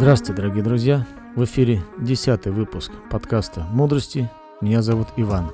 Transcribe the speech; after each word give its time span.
Здравствуйте, 0.00 0.32
дорогие 0.32 0.64
друзья! 0.64 1.06
В 1.36 1.44
эфире 1.44 1.82
десятый 1.98 2.52
выпуск 2.52 2.90
подкаста 3.10 3.66
«Мудрости». 3.70 4.30
Меня 4.62 4.80
зовут 4.80 5.08
Иван. 5.18 5.50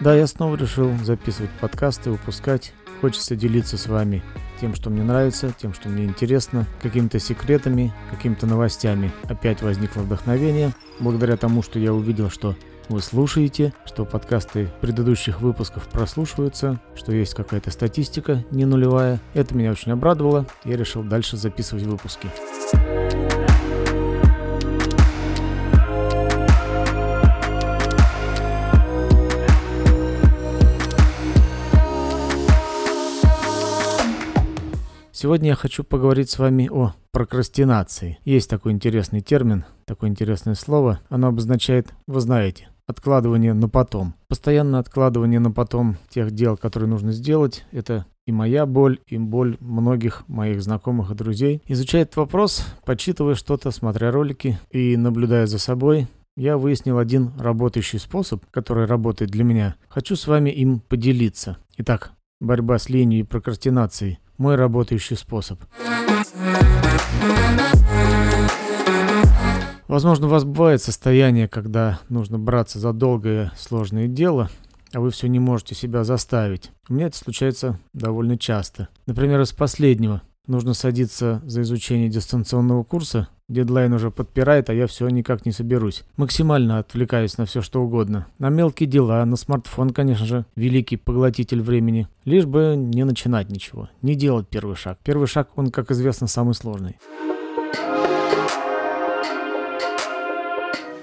Да, 0.00 0.16
я 0.16 0.26
снова 0.26 0.56
решил 0.56 0.96
записывать 1.04 1.50
подкасты, 1.60 2.10
выпускать. 2.10 2.72
Хочется 3.02 3.36
делиться 3.36 3.76
с 3.76 3.86
вами 3.86 4.22
тем, 4.62 4.76
что 4.76 4.90
мне 4.90 5.02
нравится, 5.02 5.52
тем, 5.60 5.74
что 5.74 5.88
мне 5.88 6.04
интересно, 6.04 6.68
какими-то 6.82 7.18
секретами, 7.18 7.92
какими-то 8.12 8.46
новостями. 8.46 9.10
Опять 9.24 9.60
возникло 9.60 10.02
вдохновение, 10.02 10.70
благодаря 11.00 11.36
тому, 11.36 11.64
что 11.64 11.80
я 11.80 11.92
увидел, 11.92 12.30
что 12.30 12.54
вы 12.88 13.02
слушаете, 13.02 13.74
что 13.84 14.04
подкасты 14.04 14.68
предыдущих 14.80 15.40
выпусков 15.40 15.88
прослушиваются, 15.88 16.78
что 16.94 17.10
есть 17.10 17.34
какая-то 17.34 17.72
статистика 17.72 18.44
не 18.52 18.64
нулевая. 18.64 19.18
Это 19.34 19.52
меня 19.56 19.72
очень 19.72 19.90
обрадовало, 19.90 20.46
я 20.64 20.76
решил 20.76 21.02
дальше 21.02 21.36
записывать 21.36 21.82
выпуски. 21.82 22.30
Сегодня 35.22 35.50
я 35.50 35.54
хочу 35.54 35.84
поговорить 35.84 36.30
с 36.30 36.38
вами 36.40 36.68
о 36.68 36.94
прокрастинации. 37.12 38.18
Есть 38.24 38.50
такой 38.50 38.72
интересный 38.72 39.20
термин, 39.20 39.64
такое 39.84 40.10
интересное 40.10 40.56
слово. 40.56 40.98
Оно 41.08 41.28
обозначает, 41.28 41.94
вы 42.08 42.18
знаете, 42.18 42.70
откладывание 42.88 43.54
на 43.54 43.68
потом. 43.68 44.14
Постоянное 44.26 44.80
откладывание 44.80 45.38
на 45.38 45.52
потом 45.52 45.96
тех 46.08 46.32
дел, 46.32 46.56
которые 46.56 46.90
нужно 46.90 47.12
сделать, 47.12 47.64
это 47.70 48.04
и 48.26 48.32
моя 48.32 48.66
боль, 48.66 48.98
и 49.06 49.16
боль 49.16 49.56
многих 49.60 50.26
моих 50.26 50.60
знакомых 50.60 51.12
и 51.12 51.14
друзей. 51.14 51.62
Изучая 51.68 52.02
этот 52.02 52.16
вопрос, 52.16 52.66
почитывая 52.84 53.36
что-то, 53.36 53.70
смотря 53.70 54.10
ролики 54.10 54.58
и 54.72 54.96
наблюдая 54.96 55.46
за 55.46 55.60
собой, 55.60 56.08
я 56.36 56.58
выяснил 56.58 56.98
один 56.98 57.30
работающий 57.38 58.00
способ, 58.00 58.44
который 58.50 58.86
работает 58.86 59.30
для 59.30 59.44
меня. 59.44 59.76
Хочу 59.88 60.16
с 60.16 60.26
вами 60.26 60.50
им 60.50 60.80
поделиться. 60.80 61.58
Итак, 61.76 62.10
борьба 62.42 62.78
с 62.78 62.88
ленью 62.88 63.20
и 63.20 63.24
прокрастинацией 63.24 64.18
мой 64.36 64.56
работающий 64.56 65.16
способ. 65.16 65.60
Возможно, 69.86 70.26
у 70.26 70.30
вас 70.30 70.44
бывает 70.44 70.82
состояние, 70.82 71.48
когда 71.48 72.00
нужно 72.08 72.38
браться 72.38 72.78
за 72.78 72.92
долгое 72.92 73.52
сложное 73.56 74.08
дело, 74.08 74.50
а 74.92 75.00
вы 75.00 75.10
все 75.10 75.28
не 75.28 75.38
можете 75.38 75.74
себя 75.74 76.02
заставить. 76.02 76.70
У 76.88 76.94
меня 76.94 77.06
это 77.06 77.16
случается 77.16 77.78
довольно 77.92 78.38
часто. 78.38 78.88
Например, 79.06 79.40
из 79.42 79.52
последнего. 79.52 80.22
Нужно 80.48 80.74
садиться 80.74 81.40
за 81.44 81.62
изучение 81.62 82.08
дистанционного 82.08 82.82
курса, 82.82 83.28
Дедлайн 83.52 83.92
уже 83.92 84.10
подпирает, 84.10 84.70
а 84.70 84.74
я 84.74 84.86
все 84.86 85.06
никак 85.08 85.44
не 85.44 85.52
соберусь. 85.52 86.04
Максимально 86.16 86.78
отвлекаюсь 86.78 87.36
на 87.36 87.44
все 87.44 87.60
что 87.60 87.82
угодно. 87.82 88.26
На 88.38 88.48
мелкие 88.48 88.88
дела, 88.88 89.22
на 89.26 89.36
смартфон, 89.36 89.90
конечно 89.90 90.24
же, 90.24 90.46
великий 90.56 90.96
поглотитель 90.96 91.60
времени. 91.60 92.08
Лишь 92.24 92.46
бы 92.46 92.74
не 92.76 93.04
начинать 93.04 93.50
ничего, 93.50 93.90
не 94.00 94.14
делать 94.14 94.48
первый 94.48 94.74
шаг. 94.74 94.98
Первый 95.04 95.26
шаг, 95.26 95.50
он, 95.56 95.70
как 95.70 95.90
известно, 95.90 96.26
самый 96.28 96.54
сложный. 96.54 96.96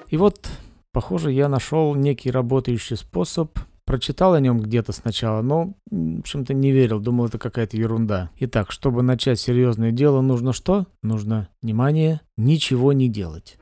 И 0.08 0.18
вот, 0.18 0.50
похоже, 0.92 1.31
я 1.31 1.48
нашел 1.50 1.94
некий 1.94 2.31
работающий 2.31 2.97
способ 2.97 3.59
Прочитал 3.89 4.35
о 4.35 4.39
нем 4.39 4.59
где-то 4.59 4.91
сначала, 4.91 5.41
но, 5.41 5.73
в 5.89 6.19
общем-то, 6.19 6.53
не 6.53 6.72
верил, 6.72 7.00
думал, 7.00 7.25
это 7.25 7.39
какая-то 7.39 7.75
ерунда. 7.75 8.29
Итак, 8.38 8.69
чтобы 8.69 9.01
начать 9.01 9.39
серьезное 9.39 9.91
дело, 9.91 10.22
нужно 10.22 10.53
что? 10.53 10.85
Нужно, 11.01 11.50
внимание, 11.63 12.22
ничего 12.38 12.94
не 12.94 13.09
делать. 13.09 13.57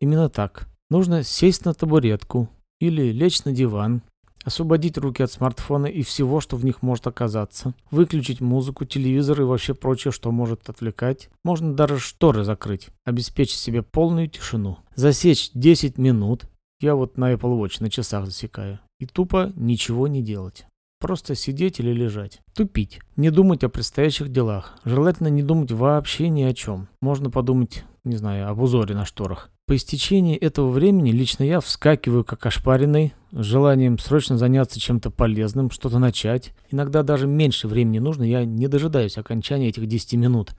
Именно 0.00 0.30
так. 0.30 0.68
Нужно 0.88 1.22
сесть 1.22 1.66
на 1.66 1.74
табуретку 1.74 2.48
или 2.80 3.12
лечь 3.12 3.44
на 3.44 3.52
диван, 3.52 4.00
освободить 4.46 4.96
руки 4.96 5.22
от 5.22 5.30
смартфона 5.30 5.86
и 5.86 6.02
всего, 6.02 6.40
что 6.40 6.56
в 6.56 6.64
них 6.64 6.80
может 6.80 7.06
оказаться, 7.08 7.74
выключить 7.90 8.40
музыку, 8.40 8.84
телевизор 8.84 9.40
и 9.42 9.44
вообще 9.44 9.74
прочее, 9.74 10.12
что 10.12 10.30
может 10.30 10.70
отвлекать. 10.70 11.28
Можно 11.44 11.74
даже 11.74 11.98
шторы 11.98 12.44
закрыть, 12.44 12.88
обеспечить 13.04 13.58
себе 13.58 13.82
полную 13.82 14.28
тишину. 14.28 14.78
Засечь 14.94 15.50
10 15.52 15.98
минут, 15.98 16.46
я 16.80 16.94
вот 16.94 17.18
на 17.18 17.34
Apple 17.34 17.60
Watch 17.60 17.78
на 17.80 17.90
часах 17.90 18.26
засекаю, 18.26 18.78
и 19.00 19.06
тупо 19.06 19.52
ничего 19.56 20.06
не 20.06 20.22
делать. 20.22 20.64
Просто 20.98 21.34
сидеть 21.34 21.80
или 21.80 21.92
лежать. 21.92 22.40
Тупить. 22.54 23.00
Не 23.16 23.30
думать 23.30 23.64
о 23.64 23.68
предстоящих 23.68 24.30
делах. 24.30 24.78
Желательно 24.84 25.28
не 25.28 25.42
думать 25.42 25.70
вообще 25.70 26.30
ни 26.30 26.42
о 26.42 26.54
чем. 26.54 26.88
Можно 27.02 27.30
подумать, 27.30 27.84
не 28.04 28.16
знаю, 28.16 28.48
об 28.48 28.60
узоре 28.62 28.94
на 28.94 29.04
шторах. 29.04 29.50
По 29.66 29.74
истечении 29.74 30.36
этого 30.36 30.70
времени 30.70 31.10
лично 31.10 31.42
я 31.42 31.58
вскакиваю 31.58 32.22
как 32.22 32.46
ошпаренный, 32.46 33.14
с 33.32 33.44
желанием 33.44 33.98
срочно 33.98 34.38
заняться 34.38 34.78
чем-то 34.78 35.10
полезным, 35.10 35.72
что-то 35.72 35.98
начать. 35.98 36.54
Иногда 36.70 37.02
даже 37.02 37.26
меньше 37.26 37.66
времени 37.66 37.98
нужно, 37.98 38.22
я 38.22 38.44
не 38.44 38.68
дожидаюсь 38.68 39.18
окончания 39.18 39.70
этих 39.70 39.88
10 39.88 40.12
минут. 40.12 40.52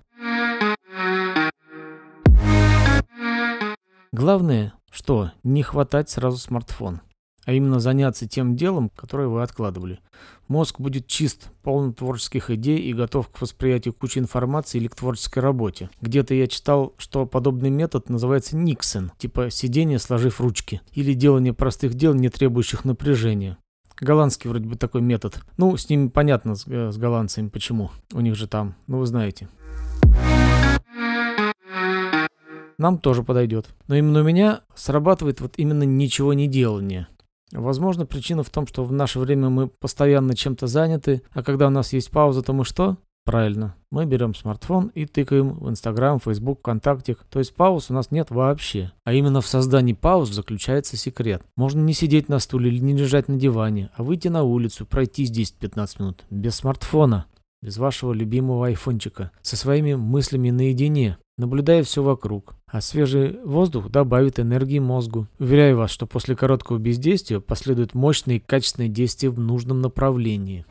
Главное, 4.12 4.74
что 4.92 5.32
не 5.42 5.64
хватать 5.64 6.10
сразу 6.10 6.38
смартфон 6.38 7.00
а 7.48 7.54
именно 7.54 7.80
заняться 7.80 8.28
тем 8.28 8.58
делом, 8.58 8.92
которое 8.94 9.30
вы 9.30 9.42
откладывали. 9.42 10.00
Мозг 10.50 10.82
будет 10.82 11.08
чист, 11.08 11.50
полон 11.64 11.94
творческих 11.94 12.50
идей 12.50 12.78
и 12.78 12.94
готов 12.94 13.30
к 13.30 13.40
восприятию 13.40 13.94
кучи 13.94 14.20
информации 14.20 14.80
или 14.80 14.88
к 14.88 14.96
творческой 14.96 15.40
работе. 15.40 15.90
Где-то 16.02 16.34
я 16.34 16.48
читал, 16.48 16.94
что 16.98 17.26
подобный 17.26 17.70
метод 17.70 18.10
называется 18.10 18.58
Никсон, 18.58 19.14
типа 19.18 19.50
сидение 19.50 19.98
сложив 19.98 20.42
ручки, 20.42 20.82
или 20.92 21.14
делание 21.14 21.54
простых 21.54 21.94
дел, 21.94 22.14
не 22.14 22.28
требующих 22.28 22.84
напряжения. 22.84 23.58
Голландский 23.98 24.50
вроде 24.50 24.68
бы 24.68 24.76
такой 24.76 25.00
метод. 25.00 25.40
Ну, 25.56 25.78
с 25.78 25.90
ними 25.90 26.10
понятно, 26.10 26.56
с, 26.56 26.68
э, 26.68 26.92
с 26.92 26.98
голландцами, 26.98 27.48
почему. 27.48 27.92
У 28.14 28.20
них 28.20 28.36
же 28.36 28.48
там, 28.48 28.76
ну 28.88 28.98
вы 28.98 29.06
знаете. 29.06 29.48
Нам 32.78 32.98
тоже 32.98 33.24
подойдет. 33.24 33.68
Но 33.88 33.96
именно 33.96 34.20
у 34.20 34.24
меня 34.24 34.64
срабатывает 34.76 35.40
вот 35.40 35.54
именно 35.56 35.84
ничего 35.84 36.34
не 36.34 36.48
делание. 36.50 37.08
Возможно, 37.52 38.06
причина 38.06 38.44
в 38.44 38.50
том, 38.50 38.68
что 38.68 38.84
в 38.84 38.92
наше 38.92 39.20
время 39.20 39.50
мы 39.50 39.68
постоянно 39.68 40.36
чем-то 40.36 40.68
заняты, 40.68 41.22
а 41.32 41.44
когда 41.44 41.68
у 41.68 41.72
нас 41.72 41.94
есть 41.94 42.12
пауза, 42.12 42.42
то 42.42 42.54
мы 42.54 42.66
что? 42.66 42.98
Правильно, 43.28 43.76
мы 43.92 44.06
берем 44.06 44.34
смартфон 44.34 44.88
и 44.96 45.06
тыкаем 45.06 45.60
в 45.60 45.70
Инстаграм, 45.70 46.18
Фейсбук, 46.18 46.60
ВКонтакте. 46.60 47.18
То 47.30 47.40
есть 47.40 47.54
пауз 47.54 47.90
у 47.90 47.94
нас 47.94 48.10
нет 48.10 48.32
вообще. 48.32 48.94
А 49.04 49.12
именно 49.12 49.42
в 49.42 49.48
создании 49.48 49.92
пауз 49.92 50.30
заключается 50.30 50.96
секрет. 50.96 51.44
Можно 51.58 51.82
не 51.82 51.92
сидеть 51.92 52.30
на 52.30 52.40
стуле 52.40 52.70
или 52.70 52.80
не 52.80 52.96
лежать 52.96 53.28
на 53.28 53.36
диване, 53.36 53.90
а 53.98 54.04
выйти 54.04 54.30
на 54.30 54.44
улицу, 54.44 54.86
пройтись 54.86 55.30
10-15 55.30 55.90
минут 56.00 56.24
без 56.30 56.56
смартфона, 56.56 57.26
без 57.62 57.78
вашего 57.78 58.14
любимого 58.14 58.68
айфончика, 58.68 59.32
со 59.42 59.58
своими 59.58 59.96
мыслями 59.96 60.50
наедине, 60.50 61.18
наблюдая 61.38 61.84
все 61.84 62.04
вокруг. 62.04 62.56
А 62.68 62.82
свежий 62.82 63.40
воздух 63.44 63.90
добавит 63.90 64.40
энергии 64.40 64.80
мозгу. 64.80 65.28
Уверяю 65.40 65.78
вас, 65.78 65.92
что 65.92 66.06
после 66.06 66.36
короткого 66.36 66.78
бездействия 66.78 67.40
последуют 67.40 67.94
мощные 67.94 68.38
и 68.38 68.42
качественные 68.42 68.90
действия 68.90 69.30
в 69.30 69.40
нужном 69.40 69.82
направлении. 69.82 70.66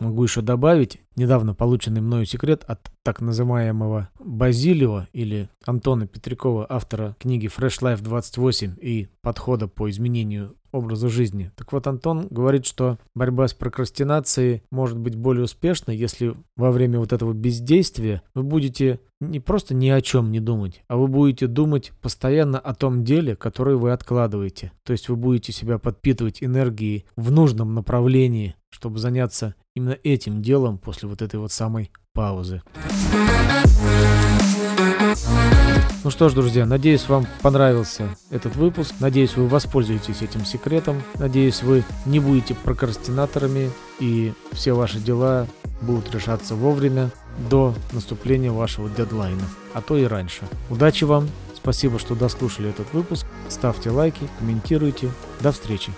Могу 0.00 0.24
еще 0.24 0.42
добавить 0.42 1.00
недавно 1.16 1.54
полученный 1.54 2.02
мною 2.02 2.26
секрет 2.26 2.62
от 2.66 2.90
так 3.02 3.22
называемого 3.22 4.10
Базилио 4.18 5.06
или 5.14 5.48
Антона 5.64 6.06
Петрякова, 6.06 6.66
автора 6.68 7.16
книги 7.18 7.46
Fresh 7.46 7.80
Life 7.80 8.02
28 8.02 8.74
и 8.82 9.08
подхода 9.22 9.66
по 9.66 9.88
изменению 9.88 10.56
образа 10.74 11.08
жизни. 11.08 11.52
Так 11.56 11.72
вот, 11.72 11.86
Антон 11.86 12.26
говорит, 12.30 12.66
что 12.66 12.98
борьба 13.14 13.48
с 13.48 13.54
прокрастинацией 13.54 14.62
может 14.70 14.98
быть 14.98 15.14
более 15.14 15.44
успешной, 15.44 15.96
если 15.96 16.34
во 16.56 16.72
время 16.72 16.98
вот 16.98 17.12
этого 17.12 17.32
бездействия 17.32 18.22
вы 18.34 18.42
будете 18.42 19.00
не 19.20 19.40
просто 19.40 19.74
ни 19.74 19.88
о 19.88 20.00
чем 20.00 20.32
не 20.32 20.40
думать, 20.40 20.82
а 20.88 20.96
вы 20.96 21.08
будете 21.08 21.46
думать 21.46 21.92
постоянно 22.02 22.58
о 22.58 22.74
том 22.74 23.04
деле, 23.04 23.36
которое 23.36 23.76
вы 23.76 23.92
откладываете. 23.92 24.72
То 24.84 24.92
есть 24.92 25.08
вы 25.08 25.16
будете 25.16 25.52
себя 25.52 25.78
подпитывать 25.78 26.42
энергией 26.42 27.06
в 27.16 27.30
нужном 27.30 27.74
направлении, 27.74 28.56
чтобы 28.70 28.98
заняться 28.98 29.54
именно 29.74 29.96
этим 30.02 30.42
делом 30.42 30.78
после 30.78 31.08
вот 31.08 31.22
этой 31.22 31.38
вот 31.38 31.52
самой 31.52 31.90
паузы. 32.12 32.62
Ну 36.04 36.10
что 36.10 36.28
ж, 36.28 36.34
друзья, 36.34 36.66
надеюсь, 36.66 37.08
вам 37.08 37.26
понравился 37.40 38.14
этот 38.30 38.56
выпуск. 38.56 38.94
Надеюсь, 39.00 39.36
вы 39.36 39.48
воспользуетесь 39.48 40.20
этим 40.20 40.44
секретом. 40.44 41.02
Надеюсь, 41.14 41.62
вы 41.62 41.82
не 42.04 42.20
будете 42.20 42.54
прокрастинаторами 42.54 43.70
и 44.00 44.34
все 44.52 44.74
ваши 44.74 44.98
дела 44.98 45.46
будут 45.80 46.14
решаться 46.14 46.56
вовремя 46.56 47.10
до 47.48 47.74
наступления 47.92 48.52
вашего 48.52 48.90
дедлайна, 48.90 49.44
а 49.72 49.80
то 49.80 49.96
и 49.96 50.04
раньше. 50.04 50.42
Удачи 50.68 51.04
вам! 51.04 51.26
Спасибо, 51.56 51.98
что 51.98 52.14
дослушали 52.14 52.68
этот 52.68 52.92
выпуск. 52.92 53.24
Ставьте 53.48 53.88
лайки, 53.88 54.28
комментируйте. 54.38 55.10
До 55.40 55.52
встречи! 55.52 55.90